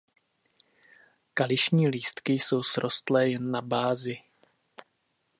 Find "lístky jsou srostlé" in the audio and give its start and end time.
1.87-3.29